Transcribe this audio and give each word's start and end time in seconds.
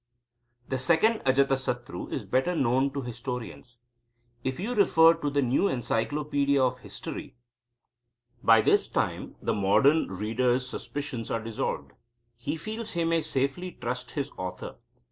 The 0.67 0.79
second 0.79 1.19
Ajatasatru 1.25 2.11
is 2.11 2.25
better 2.25 2.55
known 2.55 2.91
to 2.93 3.03
historians. 3.03 3.77
If 4.43 4.59
you 4.59 4.73
refer 4.73 5.13
to 5.13 5.29
the 5.29 5.43
new 5.43 5.67
Encyclopedia 5.67 6.59
of 6.59 6.79
History...." 6.79 7.35
By 8.41 8.61
this 8.61 8.87
time 8.87 9.35
the 9.43 9.53
modern 9.53 10.07
reader's 10.07 10.67
suspicions 10.67 11.29
are 11.29 11.39
dissolved. 11.43 11.91
He 12.35 12.57
feels 12.57 12.93
he 12.93 13.03
may 13.03 13.21
safely 13.21 13.73
trust 13.73 14.09
his 14.17 14.31
author. 14.37 14.77